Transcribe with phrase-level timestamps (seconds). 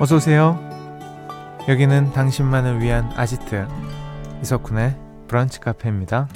[0.00, 0.58] 어서 오세요.
[1.68, 3.66] 여기는 당신만을 위한 아지트
[4.42, 4.96] 이석훈의
[5.28, 6.28] 브런치 카페입니다.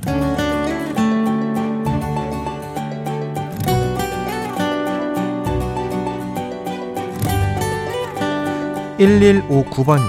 [8.98, 10.02] 1159번님.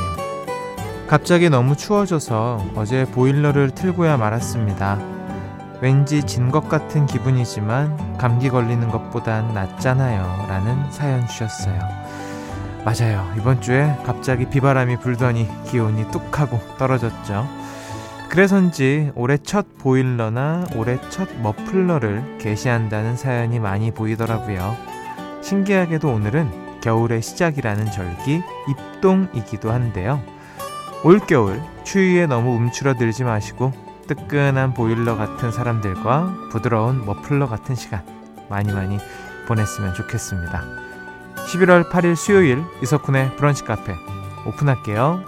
[1.08, 5.00] 갑자기 너무 추워져서 어제 보일러를 틀고야 말았습니다.
[5.82, 10.46] 왠지 진 것 같은 기분이지만 감기 걸리는 것보단 낫잖아요.
[10.48, 12.05] 라는 사연 주셨어요.
[12.86, 13.34] 맞아요.
[13.36, 17.48] 이번 주에 갑자기 비바람이 불더니 기온이 뚝 하고 떨어졌죠.
[18.30, 24.78] 그래서인지 올해 첫 보일러나 올해 첫 머플러를 게시한다는 사연이 많이 보이더라고요.
[25.42, 30.22] 신기하게도 오늘은 겨울의 시작이라는 절기 입동이기도 한데요.
[31.04, 33.74] 올겨울 추위에 너무 움츠러들지 마시고
[34.08, 38.04] 뜨끈한 보일러 같은 사람들과 부드러운 머플러 같은 시간
[38.48, 39.00] 많이 많이
[39.48, 40.95] 보냈으면 좋겠습니다.
[41.46, 43.94] 11월 8일 수요일 이석훈의 브런치 카페
[44.46, 45.24] 오픈할게요.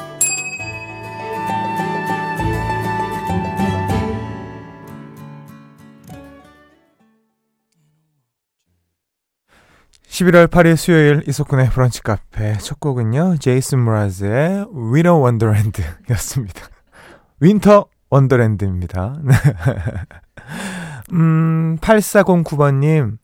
[10.18, 13.38] 11월 8일 수요일 이석훈의 브런치 카페 첫 곡은요.
[13.38, 16.68] 제이슨 므라즈의 Winter Wonderland 였습니다.
[17.40, 19.18] Winter Wonderland입니다.
[21.14, 23.18] 음, 8409번님,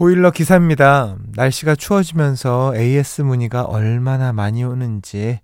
[0.00, 1.18] 보일러 기사입니다.
[1.34, 5.40] 날씨가 추워지면서 AS 문의가 얼마나 많이 오는지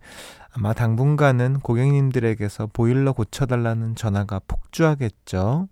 [0.51, 5.69] 아마 당분간은 고객님들에게서 보일러 고쳐달라는 전화가 폭주하겠죠.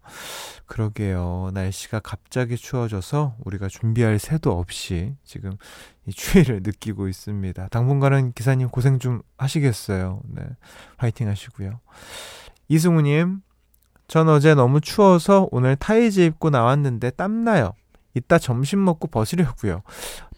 [0.66, 1.50] 그러게요.
[1.54, 5.52] 날씨가 갑자기 추워져서 우리가 준비할 새도 없이 지금
[6.06, 7.68] 이 추위를 느끼고 있습니다.
[7.68, 10.20] 당분간은 기사님 고생 좀 하시겠어요.
[10.28, 10.42] 네.
[10.98, 11.80] 화이팅 하시고요.
[12.68, 13.40] 이승우님,
[14.08, 17.72] 전 어제 너무 추워서 오늘 타이즈 입고 나왔는데 땀나요.
[18.14, 19.82] 이따 점심 먹고 벗으려고요.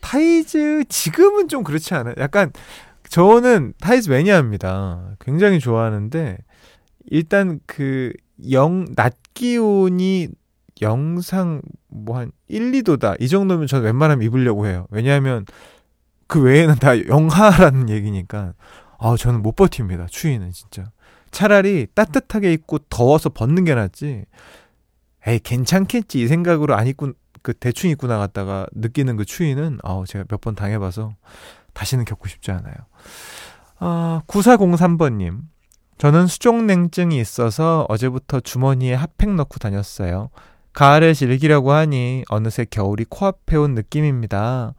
[0.01, 2.15] 타이즈 지금은 좀 그렇지 않아요.
[2.19, 2.53] 약간
[3.09, 5.17] 저는 타이즈 매니아입니다.
[5.21, 6.39] 굉장히 좋아하는데
[7.11, 8.13] 일단 그
[8.51, 10.29] 영 낮 기온이
[10.83, 13.17] 영상 뭐 한 1, 2도다.
[13.21, 14.87] 이 정도면 저는 웬만하면 입으려고 해요.
[14.91, 15.47] 왜냐하면
[16.27, 18.53] 그 외에는 다 영하라는 얘기니까
[18.99, 20.07] 아 저는 못 버팁니다.
[20.11, 20.91] 추위는 진짜.
[21.31, 24.25] 차라리 따뜻하게 입고 더워서 벗는 게 낫지.
[25.27, 27.13] 에이 괜찮겠지 이 생각으로 안 입고
[27.47, 31.15] 그 대충 입고 나갔다가 느끼는 그 추위는 아 제가 몇 번 당해봐서
[31.75, 32.75] 다시는 겪고 싶지 않아요.
[33.79, 35.43] 아 9403번님
[35.97, 40.31] 저는 수족냉증이 있어서 어제부터 주머니에 핫팩 넣고 다녔어요.
[40.73, 44.75] 가을을 즐기려고 하니 어느새 겨울이 코앞에 온 느낌입니다.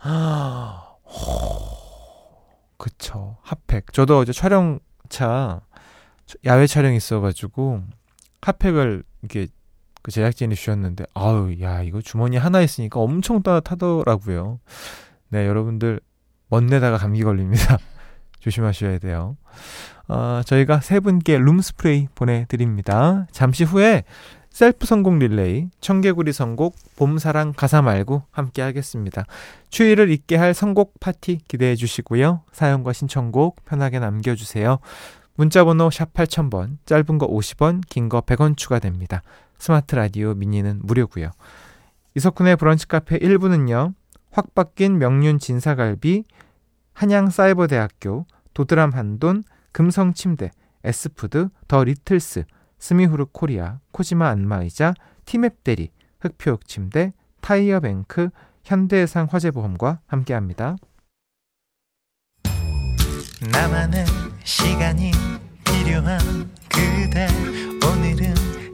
[2.78, 3.38] 그쵸.
[3.44, 3.94] 핫팩.
[3.94, 5.62] 저도 어제 촬영차,
[6.46, 7.82] 야외 촬영 있어가지고,
[8.42, 9.48] 핫팩을 이렇게
[10.08, 14.62] 그 제작진이 주셨는데, 아우, 야, 이거 주머니 하나 있으니까 엄청 따뜻하더라고요.
[15.28, 16.00] 네, 여러분들,
[16.48, 17.78] 먼데다가 감기 걸립니다.
[18.40, 19.36] 조심하셔야 돼요.
[20.08, 23.28] 어, 저희가 세 분께 룸스프레이 보내드립니다.
[23.34, 24.06] 잠시 후에
[24.50, 29.26] 셀프 선곡 릴레이, 청개구리 선곡, 봄사랑 가사 말고 함께 하겠습니다.
[29.72, 32.44] 추위를 잊게 할 선곡 파티 기대해 주시고요.
[32.54, 34.80] 사연과 신청곡 편하게 남겨주세요.
[35.36, 39.22] 문자번호 샵 8000번, 짧은 거 50원, 긴 거 100원 추가됩니다.
[39.58, 41.32] 스마트 라디오 미니는 무료고요.
[42.16, 43.94] 이석훈의 브런치 카페 1부는요.
[44.32, 46.24] 확 바뀐 명륜 진사갈비,
[46.94, 50.52] 한양 사이버대학교, 도드람 한돈, 금성 침대,
[50.84, 52.46] 에스푸드, 더 리틀스,
[52.80, 54.94] 스미후르 코리아, 코지마 안마의자,
[55.26, 55.92] 티맵 대리,
[56.22, 58.30] 흑표육 침대, 타이어뱅크,
[58.64, 60.76] 현대해상 화재보험과 함께합니다.
[63.52, 64.06] 나만의
[64.44, 65.12] 시간이
[65.64, 66.20] 필요한
[66.70, 67.28] 그대
[67.86, 68.67] 오늘은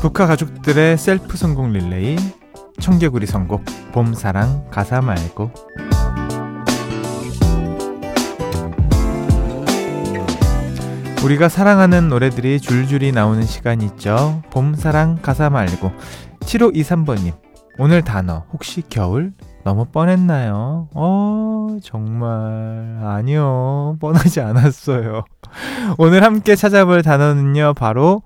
[0.00, 2.16] 북카 가족들의 셀프 성공 릴레이
[2.80, 5.50] 청개구리 선곡 봄사랑 가사 말고
[11.24, 14.40] 우리가 사랑하는 노래들이 줄줄이 나오는 시간 있죠.
[14.50, 15.90] 봄사랑 가사 말고
[16.40, 17.32] 7523번님
[17.78, 19.32] 오늘 단어 혹시 겨울?
[19.64, 20.88] 너무 뻔했나요?
[20.94, 23.00] 어, 정말.
[23.02, 23.96] 아니요.
[24.00, 25.24] 뻔하지 않았어요.
[25.98, 28.22] 오늘 함께 찾아볼 단어는요, 바로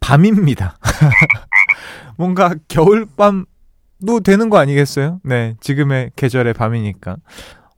[0.00, 0.76] 밤입니다.
[2.16, 5.20] 뭔가 겨울밤도 되는 거 아니겠어요?
[5.24, 7.16] 네, 지금의 계절의 밤이니까.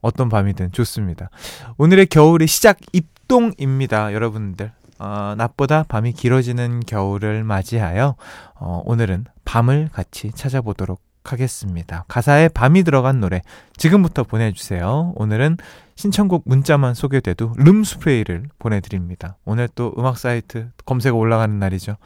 [0.00, 1.30] 어떤 밤이든 좋습니다.
[1.78, 4.72] 오늘의 겨울의 시작 입동입니다, 여러분들.
[4.98, 8.14] 어, 낮보다 밤이 길어지는 겨울을 맞이하여
[8.54, 12.04] 어, 오늘은 밤을 같이 찾아보도록 하겠습니다.
[12.08, 13.42] 가사에 밤이 들어간 노래
[13.76, 15.12] 지금부터 보내주세요.
[15.16, 15.56] 오늘은
[15.96, 19.36] 신청곡 문자만 소개돼도 룸스프레이를 보내드립니다.
[19.44, 21.96] 오늘 또 음악 사이트 검색 올라가는 날이죠.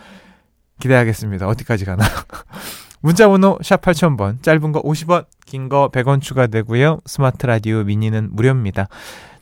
[0.81, 1.47] 기대하겠습니다.
[1.49, 2.05] 어디까지 가나.
[3.01, 7.01] 문자 번호 샵 8000번 짧은 거 50원 긴 거 100원 추가되고요.
[7.07, 8.89] 스마트 라디오 미니는 무료입니다.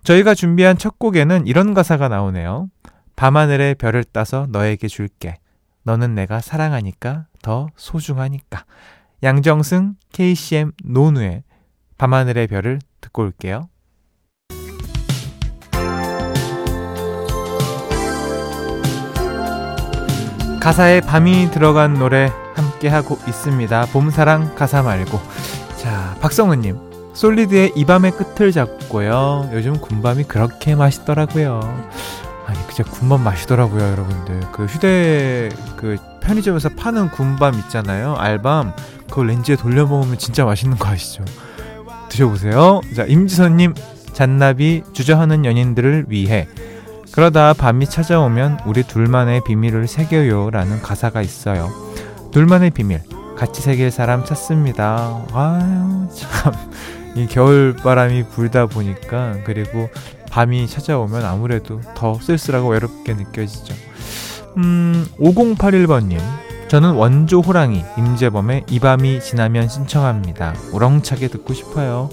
[0.02, 2.68] 저희가 준비한 첫 곡에는 이런 가사가 나오네요.
[3.16, 5.38] 밤하늘에 별을 따서 너에게 줄게.
[5.84, 8.64] 너는 내가 사랑하니까 더 소중하니까.
[9.24, 11.44] 양정승, KCM, 노누의
[11.96, 13.70] 밤하늘의 별을 듣고 올게요.
[20.60, 23.86] 가사에 밤이 들어간 노래 함께 하고 있습니다.
[23.94, 25.18] 봄사랑 가사 말고.
[25.78, 26.78] 자, 박성은님.
[27.14, 29.48] 솔리드의 이 밤의 끝을 잡고요.
[29.54, 31.60] 요즘 군밤이 그렇게 맛있더라고요.
[32.46, 34.40] 아니, 진짜 군밤 맛있더라고요, 여러분들.
[34.52, 38.16] 그 휴대, 그 편의점에서 파는 군밤 있잖아요.
[38.16, 38.74] 알밤.
[39.08, 41.24] 그걸 렌즈에 돌려 먹으면 진짜 맛있는 거 아시죠?
[42.08, 42.80] 드셔보세요.
[42.94, 43.74] 자, 임지선님.
[44.14, 46.46] 잔나비 주저하는 연인들을 위해
[47.10, 51.70] 그러다 밤이 찾아오면 우리 둘만의 비밀을 새겨요 라는 가사가 있어요.
[52.32, 53.02] 둘만의 비밀,
[53.36, 55.24] 같이 새길 사람 찾습니다.
[55.32, 56.52] 아유, 참.
[57.14, 59.88] 이 겨울 바람이 불다 보니까, 그리고
[60.30, 63.74] 밤이 찾아오면 아무래도 더 쓸쓸하고 외롭게 느껴지죠.
[64.56, 66.18] 음, 5081번님.
[66.74, 70.54] 저는 원조 호랑이 임재범의 이 밤이 지나면 신청합니다.
[70.72, 72.10] 우렁차게 듣고 싶어요.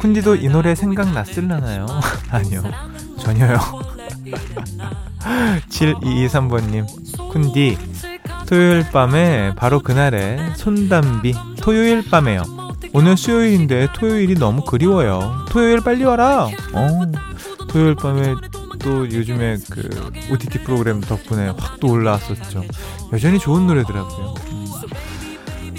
[0.00, 1.86] 쿤디도 이 노래 생각났을라나요?
[2.30, 2.62] 아니요
[3.18, 3.58] 전혀요
[5.68, 6.86] 7223번님,
[7.30, 7.76] 쿤디,
[8.46, 12.42] 토요일 밤에 바로 그날에 손담비, 토요일 밤에요.
[12.92, 15.44] 오늘 수요일인데 토요일이 너무 그리워요.
[15.50, 16.48] 토요일 빨리 와라!
[16.72, 16.88] 어,
[17.68, 18.34] 토요일 밤에
[18.82, 19.88] 또 요즘에 그
[20.30, 22.64] OTT 프로그램 덕분에 확 또 올라왔었죠.
[23.12, 24.34] 여전히 좋은 노래더라고요.
[24.52, 24.66] 음.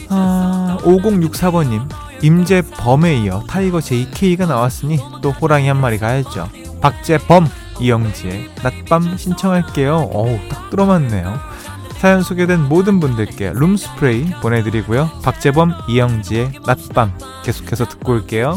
[0.10, 1.88] 아, 5064번님,
[2.24, 6.50] 임재범에 이어 타이거 JK가 나왔으니 또 호랑이 한 마리 가야죠.
[6.82, 7.48] 박재범!
[7.80, 10.10] 이영지의 낮밤 신청할게요.
[10.12, 11.40] 어우, 딱 들어맞네요.
[11.98, 15.10] 사연 소개된 모든 분들께 룸스프레이 보내드리고요.
[15.24, 18.56] 박재범, 이영지의 낮밤 계속해서 듣고 올게요.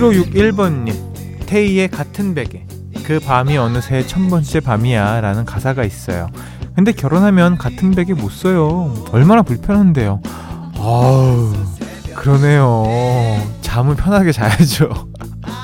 [0.00, 0.94] 7561번님,
[1.46, 2.64] 테이의 같은 베개.
[3.04, 6.28] 그 밤이 어느새 천 번째 밤이야 라는 가사가 있어요.
[6.74, 8.94] 근데 결혼하면 같은 베개 못 써요.
[9.12, 10.22] 얼마나 불편한데요.
[10.78, 11.52] 아우,
[12.14, 12.84] 그러네요.
[13.60, 14.88] 잠을 편하게 자야죠.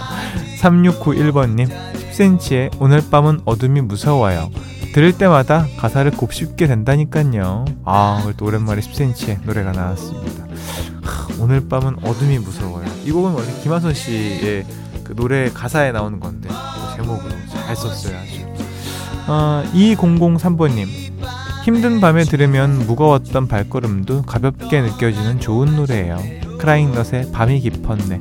[0.60, 1.70] 3691번님,
[2.12, 4.50] 10cm의 오늘 밤은 어둠이 무서워요.
[4.92, 7.64] 들을 때마다 가사를 곱씹게 된다니까요.
[7.86, 10.44] 아, 또 오랜만에 10cm의 노래가 나왔습니다.
[11.02, 12.85] 하, 오늘 밤은 어둠이 무서워요.
[13.06, 14.64] 이 곡은 원래 김하선 씨의
[15.04, 16.48] 그 노래 가사에 나오는 건데,
[16.96, 18.44] 제목으로 잘 썼어요, 아주.
[19.28, 20.88] 아, 2003번님,
[21.64, 26.20] 힘든 밤에 들으면 무거웠던 발걸음도 가볍게 느껴지는 좋은 노래예요.
[26.58, 28.20] 크라잉넛의 밤이 깊었네.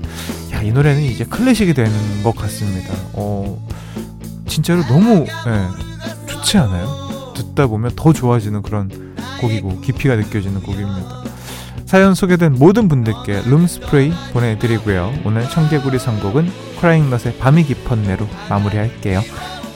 [0.53, 2.93] 야, 이 노래는 이제 클래식이 되는 것 같습니다.
[3.13, 3.67] 어,
[4.47, 7.33] 진짜로 너무 예, 좋지 않아요?
[7.35, 11.25] 듣다 보면 더 좋아지는 그런 곡이고 깊이가 느껴지는 곡입니다.
[11.95, 15.13] 사연 소개된 모든 분들께 룸스프레이 보내드리고요.
[15.23, 19.21] 오늘 청개구리 선곡은 크라잉넛의 밤이 깊었네로 마무리할게요.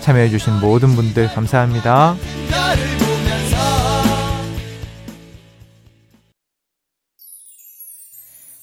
[0.01, 2.17] 참여해주신 모든 분들 감사합니다.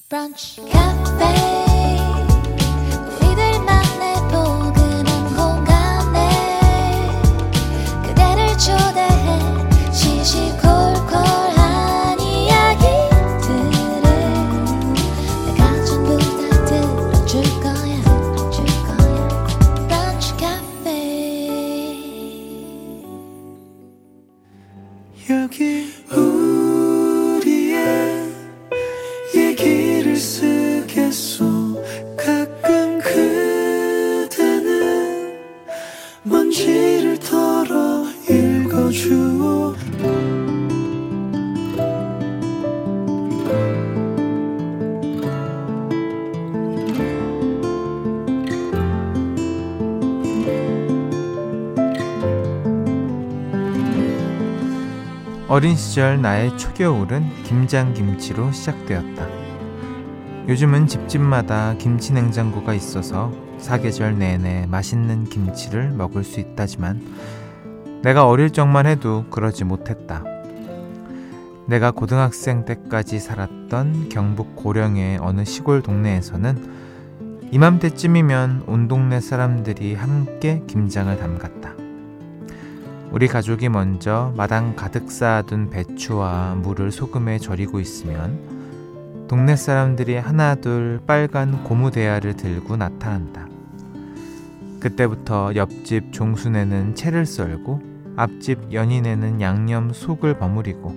[0.07, 0.61] 브런치
[55.57, 59.27] 어린 시절 나의 초겨울은 김장김치로 시작되었다.
[60.47, 67.01] 요즘은 집집마다 김치 냉장고가 있어서 사계절 내내 맛있는 김치를 먹을 수 있다지만
[68.03, 70.23] 내가 어릴 적만 해도 그러지 못했다.
[71.65, 81.17] 내가 고등학생 때까지 살았던 경북 고령의 어느 시골 동네에서는 이맘때쯤이면 온 동네 사람들이 함께 김장을
[81.17, 81.76] 담갔다.
[83.11, 91.63] 우리 가족이 먼저 마당 가득 쌓아둔 배추와 물을 소금에 절이고 있으면 동네 사람들이 하나둘 빨간
[91.63, 93.47] 고무 대야를 들고 나타난다.
[94.79, 97.81] 그때부터 옆집 종순에는 채를 썰고
[98.17, 100.93] 앞집 연인에는 양념 속을 버무리고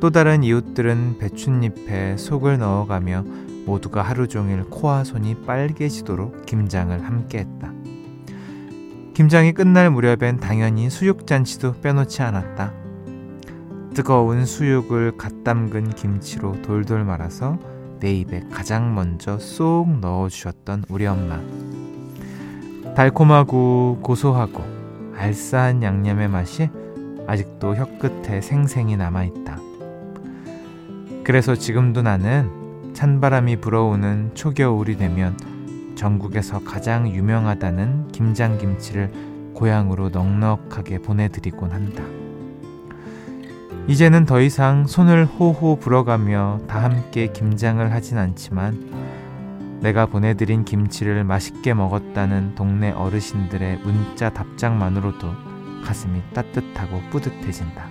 [0.00, 3.24] 또 다른 이웃들은 배춧잎에 속을 넣어가며
[3.64, 7.81] 모두가 하루 종일 코와 손이 빨개지도록 김장을 함께했다.
[9.14, 12.72] 김장이 끝날 무렵엔 당연히 수육잔치도 빼놓지 않았다.
[13.94, 17.58] 뜨거운 수육을 갓 담근 김치로 돌돌 말아서
[18.00, 21.38] 내 입에 가장 먼저 쏙 넣어주셨던 우리 엄마.
[22.94, 24.64] 달콤하고 고소하고
[25.14, 26.70] 알싸한 양념의 맛이
[27.26, 29.58] 아직도 혀끝에 생생히 남아있다.
[31.22, 32.50] 그래서 지금도 나는
[32.94, 35.36] 찬바람이 불어오는 초겨울이 되면
[35.94, 39.10] 전국에서 가장 유명하다는 김장김치를
[39.54, 42.02] 고향으로 넉넉하게 보내드리곤 한다.
[43.88, 51.74] 이제는 더 이상 손을 호호 불어가며 다 함께 김장을 하진 않지만 내가 보내드린 김치를 맛있게
[51.74, 55.28] 먹었다는 동네 어르신들의 문자 답장만으로도
[55.84, 57.90] 가슴이 따뜻하고 뿌듯해진다.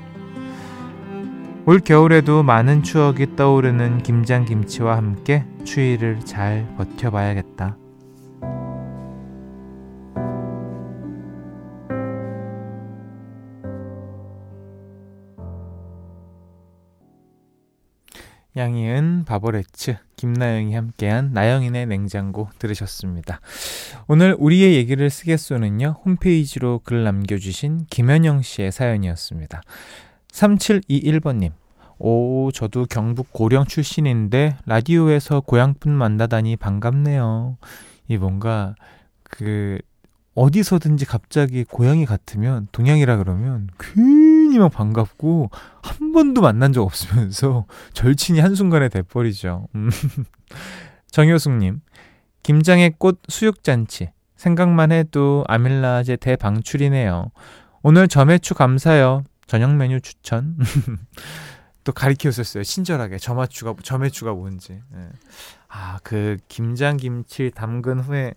[1.65, 7.77] 올 겨울에도 많은 추억이 떠오르는 김장김치와 함께 추위를 잘 버텨봐야겠다.
[18.57, 23.39] 양희은, 바버레츠, 김나영이 함께한 나영인의 냉장고 들으셨습니다.
[24.07, 29.61] 오늘 우리의 얘기를 쓰겠소는요, 홈페이지로 글 남겨주신 김현영 씨의 사연이었습니다.
[30.33, 31.51] 3721번님,
[31.97, 37.57] 오, 저도 경북 고령 출신인데, 라디오에서 고향분 만나다니 반갑네요.
[38.09, 38.75] 이 뭔가,
[39.23, 39.79] 그,
[40.33, 45.49] 어디서든지 갑자기 고향이 같으면, 동양이라 그러면, 괜히 막 반갑고,
[45.81, 49.67] 한 번도 만난 적 없으면서 절친이 한순간에 돼버리죠.
[49.75, 49.89] 음.
[51.11, 51.81] 정효숙님,
[52.43, 54.11] 김장의 꽃 수육잔치.
[54.37, 57.31] 생각만 해도 아밀라제 대방출이네요.
[57.83, 59.23] 오늘 점해추 감사요.
[59.45, 60.57] 저녁 메뉴 추천.
[61.83, 62.63] 또 가리키셨어요.
[62.63, 63.17] 친절하게.
[63.17, 64.81] 점화추가, 점해추가 뭔지.
[64.91, 65.09] 네.
[65.67, 68.33] 아, 그 김장 김치 담근 후에,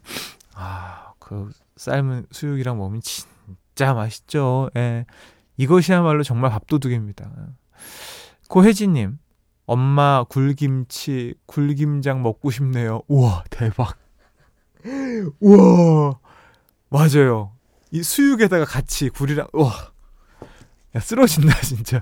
[0.54, 4.71] 아, 그 삶은 수육이랑 먹으면 진짜 맛있죠.
[4.76, 5.07] 예.
[5.57, 7.31] 이것이야말로 정말 밥도둑입니다.
[8.49, 9.19] 고혜진님,
[9.66, 13.02] 엄마 굴김치, 굴김장 먹고 싶네요.
[13.09, 13.97] 우와, 대박.
[15.40, 16.19] 우와,
[16.90, 17.52] 맞아요.
[17.90, 19.73] 이 수육에다가 같이 굴이랑, 우와.
[20.97, 22.00] 야, 쓰러진다, 진짜.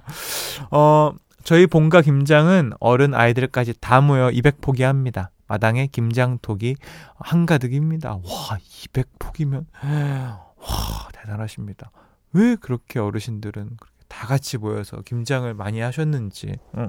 [0.70, 1.12] 어,
[1.44, 5.30] 저희 본가 김장은 어른 아이들까지 다 모여 200포기 합니다.
[5.52, 6.76] 마당에 김장톡이
[7.16, 8.12] 한가득입니다.
[8.12, 11.90] 와, 200포기면, 와, 대단하십니다.
[12.32, 13.76] 왜 그렇게 어르신들은
[14.08, 16.88] 다 같이 모여서 김장을 많이 하셨는지 어,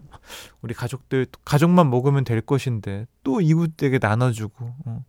[0.62, 5.04] 우리 가족들 가족만 먹으면 될 것인데 또 이웃에게 나눠주고 어,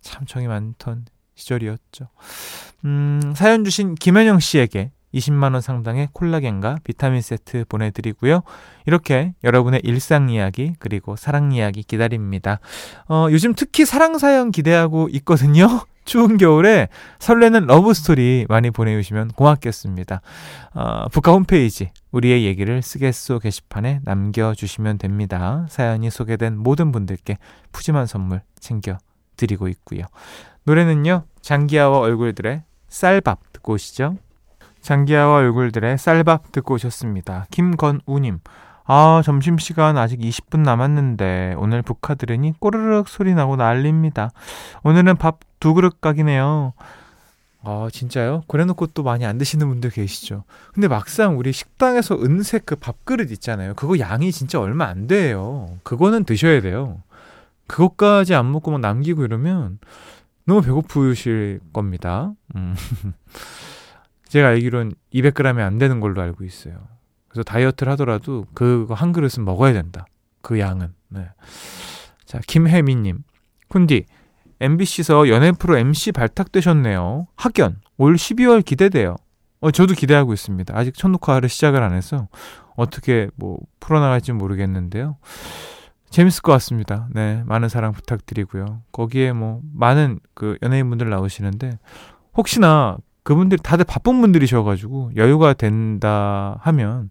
[0.00, 2.08] 참 정이 많던 시절이었죠.
[2.84, 8.42] 음, 사연 주신 김현영 씨에게 20만원 상당의 콜라겐과 비타민 세트 보내드리고요.
[8.86, 12.60] 이렇게 여러분의 일상 이야기, 그리고 사랑 이야기 기다립니다.
[13.08, 15.66] 어, 요즘 특히 사랑 사연 기대하고 있거든요.
[16.04, 16.88] 추운 겨울에
[17.20, 20.20] 설레는 러브 스토리 많이 보내주시면 고맙겠습니다.
[20.74, 25.66] 어, 북카 홈페이지 우리의 얘기를 쓰겠소 게시판에 남겨주시면 됩니다.
[25.68, 27.38] 사연이 소개된 모든 분들께
[27.70, 30.02] 푸짐한 선물 챙겨드리고 있고요.
[30.64, 31.24] 노래는요.
[31.40, 34.16] 장기하와 얼굴들의 쌀밥 듣고 오시죠.
[34.82, 37.46] 장기하와 얼굴들의 쌀밥 듣고 오셨습니다.
[37.50, 38.40] 김건우님.
[38.84, 44.30] 아, 점심시간 아직 20분 남았는데 오늘 북카 들으니 꼬르륵 소리 나고 난립니다.
[44.82, 46.72] 오늘은 밥 두 그릇 각이네요.
[47.62, 48.42] 아, 진짜요?
[48.48, 50.42] 그래놓고 또 많이 안 드시는 분들 계시죠.
[50.74, 53.74] 근데 막상 우리 식당에서 은색 그 밥그릇 있잖아요.
[53.74, 55.68] 그거 양이 진짜 얼마 안 돼요.
[55.84, 57.00] 그거는 드셔야 돼요.
[57.68, 59.78] 그것까지 안 먹고 막 남기고 이러면
[60.46, 62.32] 너무 배고프실 겁니다.
[62.56, 62.74] 음.
[64.32, 66.88] 제가 알기론 200g이 안 되는 걸로 알고 있어요.
[67.28, 70.06] 그래서 다이어트를 하더라도 그거 한 그릇은 먹어야 된다.
[70.40, 70.94] 그 양은.
[71.10, 71.28] 네.
[72.24, 73.24] 자, 김혜미님.
[73.68, 74.06] 쿤디,
[74.58, 77.26] MBC에서 연예 프로 MC 발탁되셨네요.
[77.36, 79.16] 학연, 올 12월 기대돼요.
[79.60, 80.78] 어, 저도 기대하고 있습니다.
[80.78, 82.28] 아직 첫 녹화를 시작을 안 해서
[82.74, 85.18] 어떻게 뭐 풀어나갈지 모르겠는데요.
[86.08, 87.06] 재밌을 것 같습니다.
[87.10, 88.80] 네, 많은 사랑 부탁드리고요.
[88.92, 91.78] 거기에 뭐 많은 그 연예인분들 나오시는데
[92.34, 97.10] 혹시나 그분들이 다들 바쁜 분들이셔가지고 여유가 된다 하면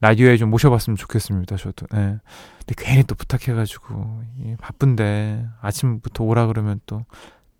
[0.00, 1.56] 라디오에 좀 모셔봤으면 좋겠습니다.
[1.56, 1.86] 저도.
[1.92, 2.18] 네.
[2.58, 7.04] 근데 괜히 또 부탁해가지고 예, 바쁜데 아침부터 오라 그러면 또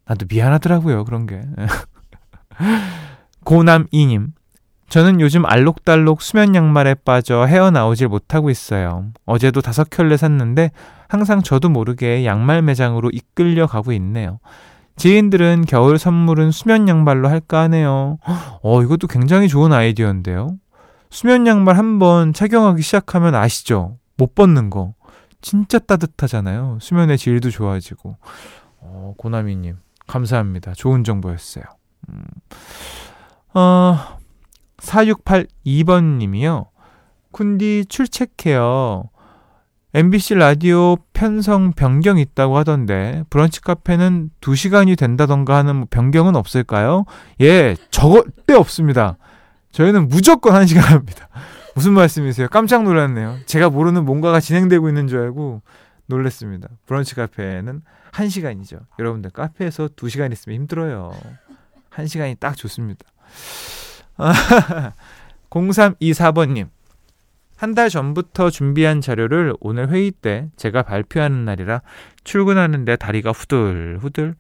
[0.07, 1.05] 나도 미안하더라고요.
[1.05, 1.41] 그런 게.
[3.45, 4.33] 고남이님.
[4.89, 9.07] 저는 요즘 알록달록 수면 양말에 빠져 헤어나오질 못하고 있어요.
[9.25, 10.71] 어제도 다섯 켤레 샀는데
[11.09, 14.39] 항상 저도 모르게 양말 매장으로 이끌려 가고 있네요.
[14.97, 18.19] 지인들은 겨울 선물은 수면 양말로 할까 하네요.
[18.63, 20.59] 어, 이것도 굉장히 좋은 아이디어인데요.
[21.11, 23.99] 수면 양말 한번 착용하기 시작하면 아시죠?
[24.17, 24.95] 못 벗는 거.
[25.41, 26.79] 진짜 따뜻하잖아요.
[26.81, 28.17] 수면의 질도 좋아지고.
[28.79, 29.77] 어, 고나미님,
[30.07, 30.75] 감사합니다.
[30.75, 31.65] 좋은 정보였어요.
[32.09, 32.25] 음.
[33.55, 34.19] 어,
[34.79, 36.67] 4682번님이요.
[37.33, 39.05] 쿤디 출첵해요.
[39.95, 47.05] MBC 라디오 편성 변경 있다고 하던데 브런치 카페는 2시간이 된다던가 하는 뭐 변경은 없을까요?
[47.43, 49.19] 예, 절대 없습니다.
[49.73, 51.29] 저희는 무조건 1시간 합니다.
[51.77, 52.49] 무슨 말씀이세요?
[52.49, 53.39] 깜짝 놀랐네요.
[53.45, 55.61] 제가 모르는 뭔가가 진행되고 있는 줄 알고
[56.07, 56.69] 놀랐습니다.
[56.87, 58.81] 브런치 카페는 1시간이죠.
[58.99, 61.13] 여러분들 카페에서 2시간 있으면 힘들어요.
[61.91, 63.05] 1시간이 딱 좋습니다.
[65.51, 66.69] 0324번님.
[67.63, 71.83] 한 달 전부터 준비한 자료를 오늘 회의 때 제가 발표하는 날이라
[72.25, 74.35] 출근하는데 다리가 후들후들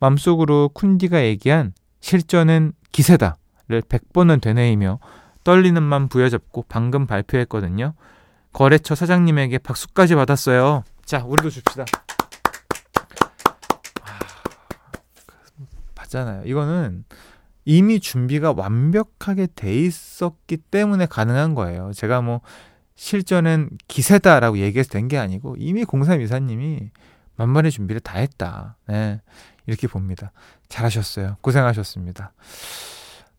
[0.00, 5.00] 맘속으로 쿤디가 얘기한 실전은 기세다를 100번은 되뇌이며
[5.44, 7.92] 떨리는 맘 부여잡고 방금 발표했거든요.
[8.54, 10.84] 거래처 사장님에게 박수까지 받았어요.
[11.04, 11.84] 자, 우리도 줍시다.
[14.00, 14.18] 아,
[15.94, 16.44] 봤잖아요.
[16.46, 17.04] 이거는
[17.64, 21.92] 이미 준비가 완벽하게 돼 있었기 때문에 가능한 거예요.
[21.94, 22.40] 제가 뭐
[22.96, 26.90] 실전은 기세다라고 얘기해서 된 게 아니고 이미 공삼 이사님이
[27.36, 28.76] 만반의 준비를 다 했다.
[28.88, 29.20] 네.
[29.66, 30.32] 이렇게 봅니다.
[30.68, 31.36] 잘하셨어요.
[31.40, 32.32] 고생하셨습니다.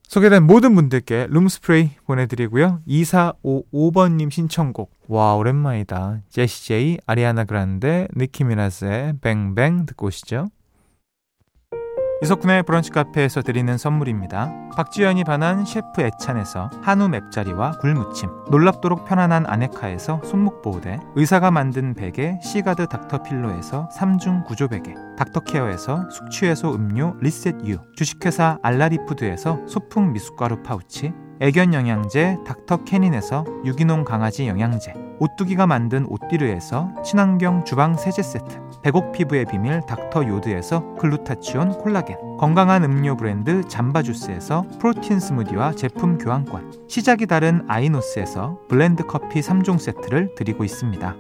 [0.08, 2.82] 소개된 모든 분들께 룸스프레이 보내드리고요.
[2.88, 4.92] 2455번님 신청곡.
[5.08, 6.22] 와, 오랜만이다.
[6.30, 10.50] 제시 제이, 아리아나 그란데, 니키 미나즈의 Bang Bang 듣고 오시죠.
[12.24, 14.50] 이석훈의 브런치 카페에서 드리는 선물입니다.
[14.78, 22.88] 박지현이 반한 셰프 애찬에서 한우 맵자리와 굴무침 놀랍도록 편안한 아네카에서 손목보호대 의사가 만든 베개 시가드
[22.88, 33.44] 닥터필로에서 3중 구조베개 닥터케어에서 숙취해소 음료 리셋유 주식회사 알라리푸드에서 소풍 미숫가루 파우치 애견 영양제 닥터캐닌에서
[33.66, 40.96] 유기농 강아지 영양제 오뚜기가 만든 오띠르에서 친환경 주방 세제 세트 백옥 피부의 비밀 닥터 요드에서
[40.96, 49.40] 글루타치온 콜라겐 건강한 음료 브랜드 잠바주스에서 프로틴 스무디와 제품 교환권 시작이 다른 아이노스에서 블렌드 커피
[49.40, 51.16] 3종 세트를 드리고 있습니다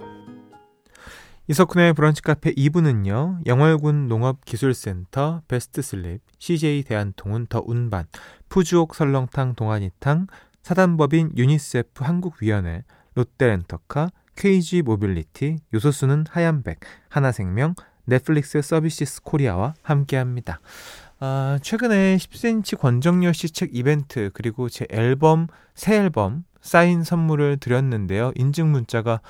[1.45, 3.45] 이석훈의 브런치 카페 2부는요.
[3.45, 8.05] 영월군 농업기술센터, 베스트슬립, CJ 대한통운 더 운반,
[8.47, 10.27] 푸주옥 설렁탕 도가니탕,
[10.61, 20.59] 사단법인 유니세프 한국위원회, 롯데렌터카, KG 모빌리티, 요소수는 하얀백, 하나생명, 넷플릭스 서비스 코리아와 함께합니다.
[21.19, 28.31] 아, 최근에 10cm 권정열 씨 책 이벤트 그리고 제 앨범 새 앨범 사인 선물을 드렸는데요.
[28.35, 29.21] 인증 문자가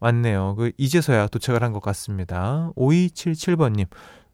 [0.00, 0.54] 왔네요.
[0.56, 2.70] 그 이제서야 도착을 한 것 같습니다.
[2.76, 3.86] 5277번님.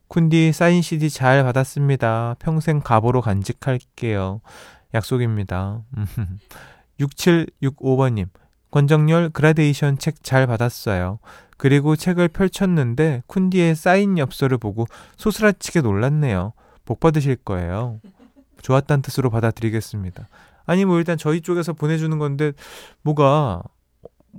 [0.09, 2.35] 쿤디 사인 CD 잘 받았습니다.
[2.41, 4.41] 평생 가보로 간직할게요.
[4.93, 5.85] 약속입니다.
[7.01, 8.29] 6765번님.
[8.71, 11.19] 권정열 그라데이션 책 잘 받았어요.
[11.57, 16.53] 그리고 책을 펼쳤는데 쿤디의 사인 엽서를 보고 소스라치게 놀랐네요.
[16.85, 18.01] 복 받으실 거예요.
[18.63, 20.29] 좋았다는 뜻으로 받아들이겠습니다.
[20.67, 22.53] 아니 뭐 일단 저희 쪽에서 보내주는 건데
[23.03, 23.63] 뭐가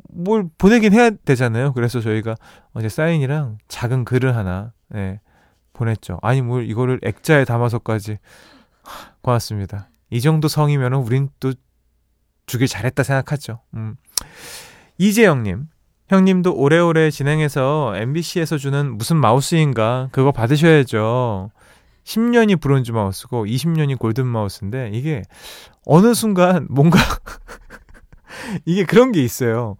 [0.10, 1.74] 뭘 보내긴 해야 되잖아요.
[1.74, 2.36] 그래서 저희가
[2.74, 5.20] 어제 사인이랑 작은 글을 하나 네,
[5.74, 6.20] 보냈죠.
[6.22, 8.17] 아니 뭘 이거를 액자에 담아서까지
[9.22, 9.89] 고맙습니다.
[10.10, 11.54] 이 정도 성이면 우린 또
[12.52, 13.62] 주길 잘했다 생각하죠.
[13.76, 13.96] 음.
[14.98, 15.68] 이재영님,
[16.10, 21.50] 형님도 오래오래 진행해서 MBC에서 주는 무슨 마우스인가 그거 받으셔야죠.
[22.04, 25.22] 10년이 브론즈 마우스고 20년이 골든 마우스인데 이게
[25.86, 27.00] 어느 순간 뭔가
[28.66, 29.78] 이게 그런 게 있어요.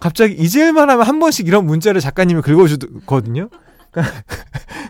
[0.00, 3.50] 갑자기 잊을만 하면 한 번씩 이런 문자를 작가님이 긁어주거든요.
[3.90, 4.14] 그러니까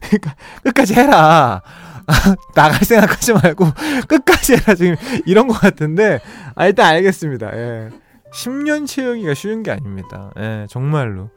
[0.63, 1.63] 끝까지 해라.
[2.55, 3.67] 나갈 생각하지 말고
[4.09, 4.75] 끝까지 해라.
[4.75, 6.21] 지금 이런 것 같은데
[6.55, 7.57] 아, 일단 알겠습니다.
[7.57, 7.89] 예.
[8.33, 10.31] 10년 채용이가 쉬운 게 아닙니다.
[10.39, 11.31] 예, 정말로.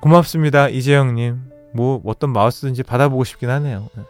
[0.00, 0.68] 고맙습니다.
[0.68, 1.50] 이재영님.
[1.72, 3.88] 뭐, 어떤 마우스든지 받아보고 싶긴 하네요.
[3.98, 4.02] 예.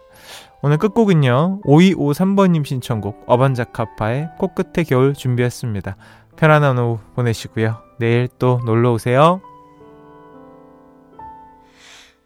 [0.63, 1.63] 오늘 끝곡은요.
[1.65, 5.97] 5253번님 신청곡 어반자카파의 코끝의 겨울 준비했습니다.
[6.37, 7.79] 편안한 오후 보내시고요.
[7.99, 9.41] 내일 또 놀러 오세요.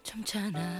[0.02, 0.73] 점잖아.